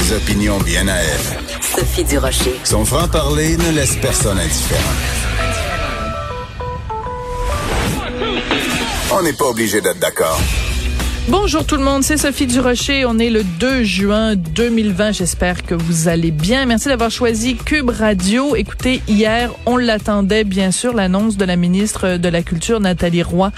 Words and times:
Des 0.00 0.12
opinions 0.14 0.58
bien 0.58 0.88
à 0.88 0.96
elle. 0.96 1.60
Sophie 1.60 2.04
Durocher. 2.04 2.58
Son 2.64 2.84
franc-parler 2.84 3.56
ne 3.56 3.70
laisse 3.70 3.96
personne 3.96 4.38
indifférent. 4.38 4.80
On 9.12 9.22
n'est 9.22 9.32
pas 9.34 9.46
obligé 9.46 9.80
d'être 9.80 9.98
d'accord. 9.98 10.40
Bonjour 11.28 11.64
tout 11.64 11.76
le 11.76 11.84
monde, 11.84 12.02
c'est 12.02 12.16
Sophie 12.16 12.46
Durocher. 12.46 13.04
On 13.04 13.18
est 13.18 13.28
le 13.28 13.44
2 13.44 13.84
juin 13.84 14.36
2020. 14.36 15.12
J'espère 15.12 15.64
que 15.64 15.74
vous 15.74 16.08
allez 16.08 16.30
bien. 16.30 16.64
Merci 16.64 16.88
d'avoir 16.88 17.10
choisi 17.10 17.56
Cube 17.56 17.90
Radio. 17.90 18.56
Écoutez, 18.56 19.02
hier, 19.06 19.52
on 19.66 19.76
l'attendait 19.76 20.44
bien 20.44 20.70
sûr, 20.70 20.94
l'annonce 20.94 21.36
de 21.36 21.44
la 21.44 21.56
ministre 21.56 22.16
de 22.16 22.28
la 22.28 22.42
Culture, 22.42 22.80
Nathalie 22.80 23.22
Roy, 23.22 23.52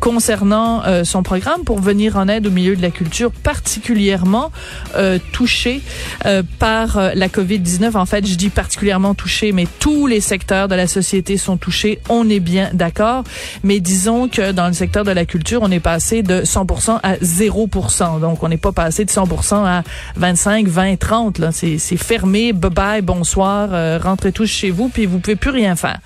concernant 0.00 0.84
euh, 0.84 1.04
son 1.04 1.22
programme 1.22 1.62
pour 1.64 1.78
venir 1.78 2.16
en 2.16 2.28
aide 2.28 2.48
au 2.48 2.50
milieu 2.50 2.76
de 2.76 2.82
la 2.82 2.90
culture 2.90 3.30
particulièrement 3.30 4.50
euh, 4.96 5.18
touché 5.32 5.82
euh, 6.26 6.42
par 6.58 6.98
euh, 6.98 7.12
la 7.14 7.28
COVID-19. 7.28 7.96
En 7.96 8.06
fait, 8.06 8.26
je 8.26 8.34
dis 8.34 8.50
particulièrement 8.50 9.14
touché, 9.14 9.52
mais 9.52 9.68
tous 9.78 10.06
les 10.06 10.20
secteurs 10.20 10.68
de 10.68 10.74
la 10.74 10.88
société 10.88 11.36
sont 11.36 11.56
touchés. 11.56 12.00
On 12.08 12.28
est 12.28 12.40
bien 12.40 12.70
d'accord. 12.74 13.22
Mais 13.62 13.80
disons 13.80 14.28
que 14.28 14.52
dans 14.52 14.66
le 14.66 14.72
secteur 14.74 15.04
de 15.04 15.12
la 15.12 15.24
culture, 15.24 15.60
on 15.62 15.70
est 15.70 15.80
passé 15.80 16.22
de 16.22 16.42
100% 16.42 16.95
à 17.02 17.16
0%. 17.16 18.20
Donc, 18.20 18.42
on 18.42 18.48
n'est 18.48 18.56
pas 18.56 18.72
passé 18.72 19.04
de 19.04 19.10
100% 19.10 19.64
à 19.64 19.82
25, 20.16 20.66
20, 20.66 20.96
30. 20.96 21.38
Là, 21.38 21.52
c'est, 21.52 21.78
fermé. 21.96 22.52
Bye 22.52 22.70
bye, 22.70 23.02
bonsoir, 23.02 23.70
euh, 23.72 23.98
rentrez 24.02 24.32
tous 24.32 24.46
chez 24.46 24.70
vous, 24.70 24.88
puis 24.88 25.06
vous 25.06 25.18
pouvez 25.18 25.36
plus 25.36 25.50
rien 25.50 25.76
faire. 25.76 25.98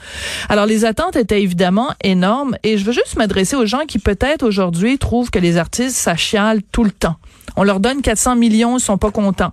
Alors, 0.48 0.66
les 0.66 0.84
attentes 0.84 1.16
étaient 1.16 1.42
évidemment 1.42 1.90
énormes, 2.02 2.56
et 2.62 2.78
je 2.78 2.84
veux 2.84 2.92
juste 2.92 3.16
m'adresser 3.16 3.56
aux 3.56 3.66
gens 3.66 3.84
qui 3.86 3.98
peut-être 3.98 4.42
aujourd'hui 4.42 4.98
trouvent 4.98 5.30
que 5.30 5.38
les 5.38 5.56
artistes 5.56 5.96
ça 5.96 6.16
chiale 6.16 6.60
tout 6.72 6.84
le 6.84 6.90
temps. 6.90 7.16
On 7.56 7.64
leur 7.64 7.80
donne 7.80 8.00
400 8.00 8.36
millions, 8.36 8.78
ils 8.78 8.80
sont 8.80 8.98
pas 8.98 9.10
contents. 9.10 9.52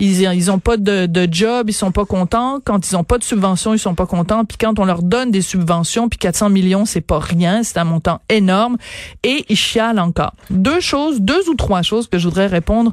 Ils 0.00 0.22
ils 0.22 0.50
ont 0.50 0.58
pas 0.58 0.76
de, 0.76 1.28
job, 1.30 1.70
ils 1.70 1.72
sont 1.72 1.92
pas 1.92 2.04
contents. 2.04 2.60
Quand 2.64 2.88
ils 2.90 2.96
ont 2.96 3.04
pas 3.04 3.18
de 3.18 3.24
subventions, 3.24 3.72
ils 3.72 3.78
sont 3.78 3.94
pas 3.94 4.06
contents. 4.06 4.44
Puis 4.44 4.58
quand 4.58 4.78
on 4.78 4.84
leur 4.84 5.02
donne 5.02 5.30
des 5.30 5.42
subventions, 5.42 6.08
puis 6.08 6.18
400 6.18 6.50
millions, 6.50 6.84
c'est 6.84 7.00
pas 7.00 7.18
rien, 7.18 7.62
c'est 7.62 7.78
un 7.78 7.84
montant 7.84 8.20
énorme, 8.28 8.76
et 9.22 9.44
ils 9.48 9.56
chialent 9.56 10.00
encore. 10.00 10.34
Deux 10.50 10.75
choses, 10.80 11.20
deux 11.20 11.48
ou 11.48 11.54
trois 11.54 11.82
choses 11.82 12.08
que 12.08 12.18
je 12.18 12.28
voudrais 12.28 12.46
répondre 12.46 12.92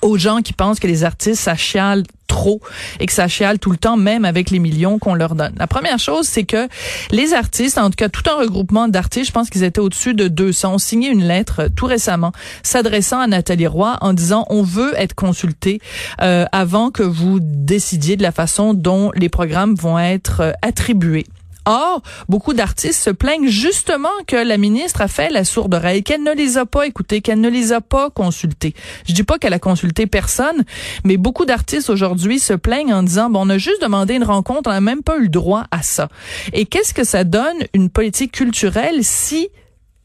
aux 0.00 0.16
gens 0.16 0.42
qui 0.42 0.52
pensent 0.52 0.80
que 0.80 0.86
les 0.86 1.04
artistes, 1.04 1.42
ça 1.42 1.56
chiale 1.56 2.04
trop 2.32 2.60
et 2.98 3.06
que 3.06 3.12
ça 3.12 3.28
chiale 3.28 3.58
tout 3.58 3.70
le 3.70 3.76
temps, 3.76 3.96
même 3.96 4.24
avec 4.24 4.50
les 4.50 4.58
millions 4.58 4.98
qu'on 4.98 5.14
leur 5.14 5.34
donne. 5.34 5.52
La 5.58 5.66
première 5.66 5.98
chose, 5.98 6.26
c'est 6.26 6.44
que 6.44 6.68
les 7.10 7.34
artistes, 7.34 7.78
en 7.78 7.90
tout 7.90 7.96
cas 7.96 8.08
tout 8.08 8.22
un 8.30 8.36
regroupement 8.36 8.88
d'artistes, 8.88 9.26
je 9.26 9.32
pense 9.32 9.50
qu'ils 9.50 9.64
étaient 9.64 9.80
au-dessus 9.80 10.14
de 10.14 10.28
200, 10.28 10.74
ont 10.74 10.78
signé 10.78 11.10
une 11.10 11.24
lettre 11.24 11.62
euh, 11.62 11.68
tout 11.74 11.86
récemment 11.86 12.32
s'adressant 12.62 13.20
à 13.20 13.26
Nathalie 13.26 13.66
Roy 13.66 13.98
en 14.00 14.12
disant 14.12 14.46
on 14.48 14.62
veut 14.62 14.94
être 14.96 15.14
consulté 15.14 15.80
euh, 16.20 16.46
avant 16.52 16.90
que 16.90 17.02
vous 17.02 17.38
décidiez 17.40 18.16
de 18.16 18.22
la 18.22 18.32
façon 18.32 18.72
dont 18.74 19.12
les 19.14 19.28
programmes 19.28 19.74
vont 19.74 19.98
être 19.98 20.40
euh, 20.40 20.52
attribués. 20.62 21.26
Or, 21.64 22.02
beaucoup 22.28 22.54
d'artistes 22.54 23.02
se 23.02 23.10
plaignent 23.10 23.48
justement 23.48 24.08
que 24.26 24.36
la 24.36 24.56
ministre 24.56 25.00
a 25.00 25.08
fait 25.08 25.30
la 25.30 25.44
sourde 25.44 25.74
oreille, 25.74 26.02
qu'elle 26.02 26.22
ne 26.22 26.32
les 26.32 26.58
a 26.58 26.66
pas 26.66 26.86
écoutés, 26.86 27.20
qu'elle 27.20 27.40
ne 27.40 27.48
les 27.48 27.72
a 27.72 27.80
pas 27.80 28.10
consultés. 28.10 28.74
Je 29.06 29.12
dis 29.12 29.22
pas 29.22 29.38
qu'elle 29.38 29.52
a 29.52 29.58
consulté 29.58 30.06
personne, 30.06 30.64
mais 31.04 31.16
beaucoup 31.16 31.44
d'artistes 31.44 31.90
aujourd'hui 31.90 32.40
se 32.40 32.54
plaignent 32.54 32.94
en 32.94 33.02
disant, 33.02 33.30
bon, 33.30 33.46
on 33.46 33.50
a 33.50 33.58
juste 33.58 33.82
demandé 33.82 34.14
une 34.14 34.24
rencontre, 34.24 34.70
on 34.70 34.72
n'a 34.72 34.80
même 34.80 35.02
pas 35.02 35.18
eu 35.18 35.22
le 35.22 35.28
droit 35.28 35.64
à 35.70 35.82
ça. 35.82 36.08
Et 36.52 36.66
qu'est-ce 36.66 36.94
que 36.94 37.04
ça 37.04 37.24
donne 37.24 37.58
une 37.74 37.90
politique 37.90 38.32
culturelle 38.32 39.04
si 39.04 39.48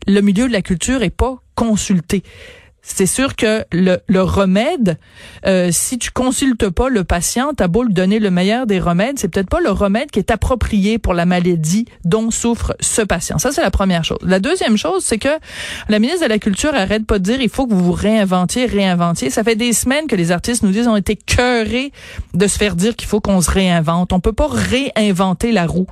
le 0.06 0.22
milieu 0.22 0.48
de 0.48 0.54
la 0.54 0.62
culture 0.62 1.02
est 1.02 1.10
pas 1.10 1.42
consulté? 1.56 2.24
C'est 2.96 3.06
sûr 3.06 3.36
que 3.36 3.66
le, 3.72 3.98
le 4.08 4.22
remède, 4.24 4.98
euh, 5.46 5.70
si 5.72 6.00
tu 6.00 6.12
consultes 6.12 6.70
pas 6.70 6.90
le 6.90 7.04
patient, 7.04 7.52
t'as 7.56 7.68
beau 7.68 7.84
lui 7.84 7.94
donner 7.94 8.20
le 8.20 8.32
meilleur 8.32 8.66
des 8.66 8.80
remèdes, 8.80 9.20
c'est 9.20 9.28
peut-être 9.28 9.50
pas 9.50 9.60
le 9.60 9.70
remède 9.70 10.10
qui 10.10 10.20
est 10.20 10.32
approprié 10.32 10.98
pour 10.98 11.14
la 11.14 11.26
maladie 11.26 11.86
dont 12.06 12.32
souffre 12.32 12.76
ce 12.80 13.02
patient. 13.02 13.38
Ça, 13.38 13.52
c'est 13.52 13.62
la 13.62 13.72
première 13.72 14.04
chose. 14.04 14.18
La 14.24 14.40
deuxième 14.40 14.78
chose, 14.78 15.04
c'est 15.04 15.18
que 15.18 15.28
la 15.90 16.00
ministre 16.00 16.24
de 16.24 16.30
la 16.30 16.40
Culture 16.40 16.74
arrête 16.74 17.06
pas 17.06 17.20
de 17.20 17.24
dire 17.24 17.42
il 17.42 17.50
faut 17.50 17.68
que 17.68 17.74
vous 17.74 17.84
vous 17.84 17.92
réinventiez, 17.92 18.66
réinventiez. 18.66 19.30
Ça 19.30 19.44
fait 19.44 19.56
des 19.56 19.74
semaines 19.74 20.08
que 20.08 20.16
les 20.16 20.32
artistes 20.32 20.64
nous 20.64 20.72
disent 20.72 20.88
on 20.88 20.96
été 20.96 21.16
cœurés 21.16 21.92
de 22.34 22.48
se 22.48 22.58
faire 22.58 22.76
dire 22.76 22.96
qu'il 22.96 23.08
faut 23.08 23.20
qu'on 23.20 23.42
se 23.42 23.52
réinvente. 23.52 24.14
On 24.14 24.20
peut 24.20 24.34
pas 24.34 24.48
réinventer 24.50 25.52
la 25.52 25.66
roue. 25.66 25.88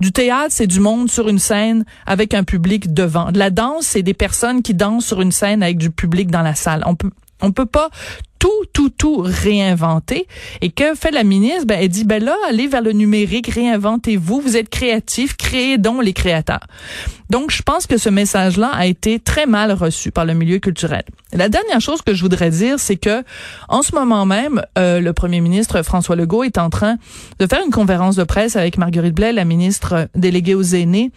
Du 0.00 0.12
théâtre, 0.12 0.50
c'est 0.50 0.66
du 0.66 0.80
monde 0.80 1.10
sur 1.10 1.28
une 1.28 1.38
scène 1.38 1.84
avec 2.06 2.34
un 2.34 2.44
public 2.44 2.94
devant. 2.94 3.32
De 3.32 3.38
la 3.38 3.50
danse, 3.50 3.86
c'est 3.86 4.02
des 4.02 4.14
personnes 4.14 4.62
qui 4.62 4.74
dansent 4.74 5.04
sur 5.04 5.20
une 5.20 5.32
scène 5.32 5.62
avec 5.62 5.76
du 5.78 5.90
public 5.90 6.30
la 6.42 6.54
salle. 6.54 6.82
On 6.86 6.94
peut 6.94 7.10
on 7.42 7.52
peut 7.52 7.66
pas 7.66 7.90
tout, 8.38 8.50
tout, 8.72 8.90
tout 8.90 9.22
réinventer. 9.24 10.26
Et 10.60 10.70
que 10.70 10.94
fait 10.94 11.10
la 11.10 11.24
ministre? 11.24 11.66
Ben, 11.66 11.78
elle 11.80 11.88
dit, 11.88 12.04
ben 12.04 12.22
là, 12.22 12.36
allez 12.48 12.66
vers 12.66 12.82
le 12.82 12.92
numérique, 12.92 13.48
réinventez-vous, 13.48 14.40
vous 14.40 14.56
êtes 14.56 14.68
créatifs, 14.68 15.36
créez 15.36 15.78
donc 15.78 16.02
les 16.04 16.12
créateurs. 16.12 16.66
Donc, 17.30 17.50
je 17.50 17.62
pense 17.62 17.86
que 17.86 17.96
ce 17.96 18.08
message-là 18.08 18.70
a 18.72 18.86
été 18.86 19.18
très 19.18 19.46
mal 19.46 19.72
reçu 19.72 20.12
par 20.12 20.24
le 20.24 20.34
milieu 20.34 20.58
culturel. 20.58 21.02
La 21.32 21.48
dernière 21.48 21.80
chose 21.80 22.02
que 22.02 22.14
je 22.14 22.22
voudrais 22.22 22.50
dire, 22.50 22.78
c'est 22.78 22.96
que, 22.96 23.24
en 23.68 23.82
ce 23.82 23.94
moment 23.94 24.26
même, 24.26 24.62
euh, 24.78 25.00
le 25.00 25.12
premier 25.12 25.40
ministre 25.40 25.82
François 25.82 26.14
Legault 26.14 26.44
est 26.44 26.58
en 26.58 26.70
train 26.70 26.96
de 27.38 27.46
faire 27.46 27.60
une 27.64 27.72
conférence 27.72 28.16
de 28.16 28.24
presse 28.24 28.54
avec 28.54 28.78
Marguerite 28.78 29.14
Blais, 29.14 29.32
la 29.32 29.44
ministre 29.44 30.08
déléguée 30.14 30.54
aux 30.54 30.62
aînés, 30.62 31.10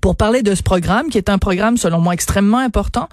pour 0.00 0.16
parler 0.16 0.42
de 0.42 0.54
ce 0.54 0.62
programme, 0.62 1.08
qui 1.08 1.18
est 1.18 1.28
un 1.28 1.38
programme, 1.38 1.76
selon 1.76 2.00
moi, 2.00 2.14
extrêmement 2.14 2.58
important, 2.58 3.08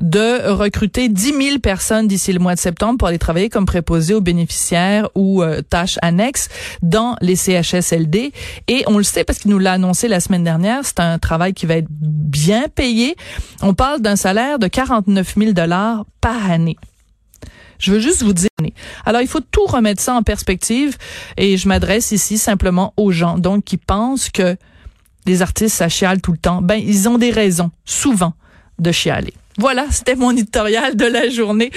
de 0.00 0.50
recruter 0.50 1.08
10 1.08 1.32
000 1.32 1.58
personnes 1.60 2.08
d'ici 2.08 2.32
le 2.32 2.38
mois 2.38 2.54
de 2.54 2.60
septembre 2.60 2.98
pour 2.98 3.08
aller 3.08 3.18
travailler 3.18 3.48
comme 3.48 3.66
préposés 3.66 4.14
aux 4.14 4.20
bénéficiaires 4.20 5.08
ou 5.14 5.42
euh, 5.42 5.62
tâches 5.62 5.98
annexes 6.02 6.48
dans 6.82 7.16
les 7.20 7.36
CHSLD. 7.36 8.32
Et 8.68 8.84
on 8.86 8.98
le 8.98 9.04
sait 9.04 9.24
parce 9.24 9.38
qu'il 9.38 9.50
nous 9.50 9.58
l'a 9.58 9.72
annoncé 9.72 10.08
la 10.08 10.20
semaine 10.20 10.44
dernière, 10.44 10.80
c'est 10.84 11.00
un 11.00 11.18
travail 11.18 11.54
qui 11.54 11.66
va 11.66 11.76
être 11.76 11.88
bien 11.90 12.68
payé. 12.68 13.16
On 13.62 13.74
parle 13.74 14.00
d'un 14.00 14.16
salaire 14.16 14.58
de 14.58 14.66
49 14.66 15.34
000 15.36 15.52
dollars 15.52 16.04
par 16.20 16.50
année. 16.50 16.76
Je 17.78 17.92
veux 17.92 18.00
juste 18.00 18.22
vous 18.22 18.32
dire. 18.32 18.48
Alors, 19.04 19.20
il 19.20 19.28
faut 19.28 19.40
tout 19.40 19.66
remettre 19.66 20.00
ça 20.00 20.14
en 20.14 20.22
perspective 20.22 20.96
et 21.36 21.56
je 21.56 21.68
m'adresse 21.68 22.10
ici 22.10 22.38
simplement 22.38 22.94
aux 22.96 23.12
gens, 23.12 23.38
donc, 23.38 23.64
qui 23.64 23.76
pensent 23.76 24.30
que 24.30 24.56
les 25.26 25.42
artistes, 25.42 25.76
ça 25.76 25.88
chiale 25.88 26.20
tout 26.20 26.32
le 26.32 26.38
temps. 26.38 26.62
Ben, 26.62 26.76
ils 26.76 27.08
ont 27.08 27.18
des 27.18 27.30
raisons, 27.30 27.70
souvent, 27.84 28.34
de 28.78 28.92
chialer. 28.92 29.34
Voilà, 29.58 29.86
c'était 29.90 30.16
mon 30.16 30.32
éditorial 30.32 30.96
de 30.96 31.06
la 31.06 31.30
journée. 31.30 31.70